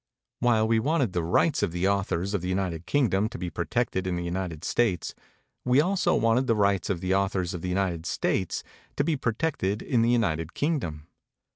While 0.39 0.67
we 0.67 0.79
wanted 0.79 1.13
the 1.13 1.21
rights 1.21 1.61
of 1.61 1.71
the 1.71 1.85
au 1.87 2.01
thors 2.01 2.33
of 2.33 2.41
the 2.41 2.49
United 2.49 2.87
Kingdom 2.87 3.29
to 3.29 3.37
be 3.37 3.51
protected 3.51 4.07
in 4.07 4.15
the 4.15 4.23
United 4.23 4.63
States, 4.63 5.13
we 5.63 5.79
also 5.79 6.15
wanted 6.15 6.47
the 6.47 6.55
rights 6.55 6.89
of 6.89 7.01
the 7.01 7.13
authors 7.13 7.53
of 7.53 7.61
the 7.61 7.69
United 7.69 8.07
States 8.07 8.63
to 8.97 9.03
be 9.03 9.15
protected 9.15 9.83
in 9.83 10.01
the 10.01 10.09
United 10.09 10.55
Kingdom. 10.55 11.05